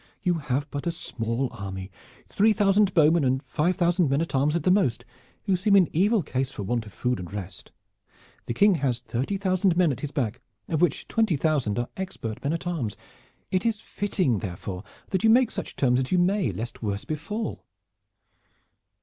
You 0.23 0.33
have 0.39 0.67
but 0.71 0.87
a 0.87 0.91
small 0.91 1.49
army, 1.51 1.91
three 2.27 2.53
thousand 2.53 2.91
bowmen 2.95 3.23
and 3.23 3.43
five 3.43 3.75
thousand 3.75 4.09
men 4.09 4.19
at 4.19 4.33
arms 4.33 4.55
at 4.55 4.63
the 4.63 4.71
most, 4.71 5.05
who 5.43 5.55
seem 5.55 5.75
in 5.75 5.91
evil 5.93 6.23
case 6.23 6.51
for 6.51 6.63
want 6.63 6.87
of 6.87 6.93
food 6.93 7.19
and 7.19 7.31
rest. 7.31 7.71
The 8.47 8.55
King 8.55 8.73
has 8.83 8.99
thirty 9.01 9.37
thousand 9.37 9.77
men 9.77 9.91
at 9.91 9.99
his 9.99 10.09
back, 10.09 10.41
of 10.67 10.81
which 10.81 11.07
twenty 11.07 11.35
thousand 11.37 11.77
are 11.77 11.89
expert 11.97 12.43
men 12.43 12.51
at 12.51 12.65
arms. 12.65 12.97
It 13.51 13.63
is 13.63 13.79
fitting 13.79 14.39
therefore 14.39 14.83
that 15.11 15.23
you 15.23 15.29
make 15.29 15.51
such 15.51 15.75
terms 15.75 15.99
as 15.99 16.11
you 16.11 16.17
may, 16.17 16.51
lest 16.51 16.81
worse 16.81 17.05
befall." 17.05 17.63